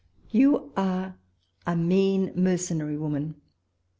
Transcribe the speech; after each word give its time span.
You 0.31 0.73
are 0.75 1.15
a 1.67 1.75
mean, 1.75 2.31
mercenary 2.33 2.97
woman. 2.97 3.35